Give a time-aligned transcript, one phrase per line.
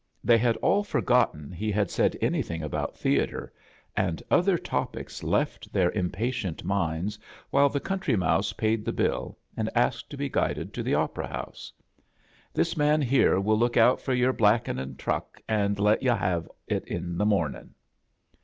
[0.23, 3.53] They had all forgotten he had said any thing about theatre;
[3.95, 7.19] and other topics left their impatient minds
[7.51, 11.29] while the Country Motfse paid the biU and asked to be guided to the Operar
[11.29, 11.71] house.
[12.51, 16.49] "This man here will look out for your blackin* and truck, and let yu' have
[16.65, 17.75] it in the morning."